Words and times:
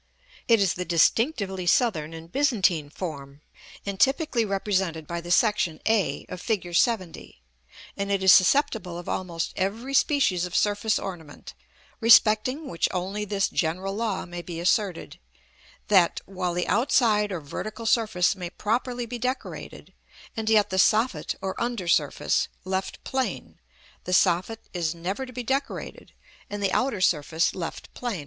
It 0.47 0.59
is 0.59 0.73
the 0.73 0.83
distinctively 0.83 1.67
Southern 1.67 2.11
and 2.11 2.31
Byzantine 2.31 2.89
form, 2.89 3.41
and 3.85 3.99
typically 3.99 4.43
represented 4.43 5.05
by 5.05 5.21
the 5.21 5.29
section 5.29 5.79
a, 5.85 6.25
of 6.27 6.41
Fig. 6.41 6.63
LXX.; 6.63 7.35
and 7.95 8.11
it 8.11 8.23
is 8.23 8.31
susceptible 8.33 8.97
of 8.97 9.07
almost 9.07 9.53
every 9.55 9.93
species 9.93 10.43
of 10.43 10.55
surface 10.55 10.97
ornament, 10.97 11.53
respecting 11.99 12.67
which 12.67 12.89
only 12.89 13.25
this 13.25 13.47
general 13.47 13.93
law 13.93 14.25
may 14.25 14.41
be 14.41 14.59
asserted: 14.59 15.19
that, 15.87 16.19
while 16.25 16.55
the 16.55 16.67
outside 16.67 17.31
or 17.31 17.39
vertical 17.39 17.85
surface 17.85 18.35
may 18.35 18.49
properly 18.49 19.05
be 19.05 19.19
decorated, 19.19 19.93
and 20.35 20.49
yet 20.49 20.71
the 20.71 20.79
soffit 20.79 21.35
or 21.43 21.53
under 21.61 21.87
surface 21.87 22.47
left 22.65 23.03
plain, 23.03 23.59
the 24.05 24.13
soffit 24.13 24.67
is 24.73 24.95
never 24.95 25.27
to 25.27 25.31
be 25.31 25.43
decorated, 25.43 26.11
and 26.49 26.63
the 26.63 26.73
outer 26.73 27.01
surface 27.01 27.53
left 27.53 27.93
plain. 27.93 28.19